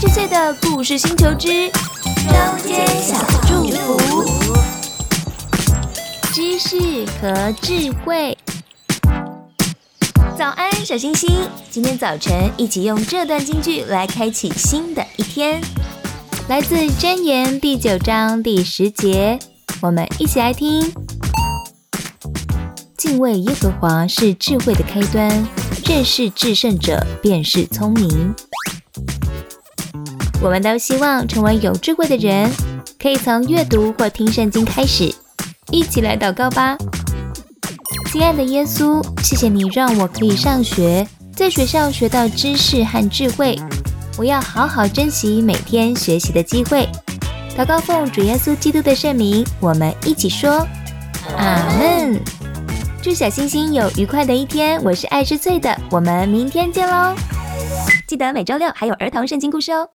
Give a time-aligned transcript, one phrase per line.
[0.00, 4.24] 十岁的故事星球之中间小祝福，
[6.32, 8.34] 知识和智慧。
[10.38, 11.46] 早安，小星星！
[11.70, 15.60] 今天早晨一起用这段京剧来开启新的一天，
[16.48, 19.38] 来自《箴言》第九章第十节，
[19.82, 20.90] 我们一起来听：
[22.96, 25.46] 敬畏耶和华是智慧的开端，
[25.84, 28.34] 认识至圣者便是聪明。
[30.42, 32.50] 我们都希望成为有智慧的人，
[32.98, 35.14] 可以从阅读或听圣经开始。
[35.70, 36.76] 一起来祷告吧，
[38.10, 43.56] 亲爱的耶稣，谢谢你让我可以上学，在学校学到知识和智慧。
[44.16, 46.88] 我要好好珍惜每天学习的机会。
[47.56, 50.66] 祷告奉主耶稣基督的圣名，我们一起说
[51.36, 52.18] 阿门。
[53.02, 54.82] 祝小星星有愉快的一天。
[54.82, 57.14] 我是爱吃脆的，我们明天见喽！
[58.06, 59.86] 记得每周六还有儿童圣经故事哦。